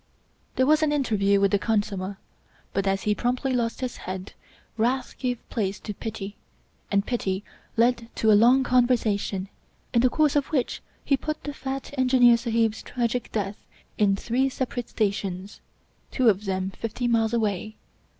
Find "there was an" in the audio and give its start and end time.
0.55-0.91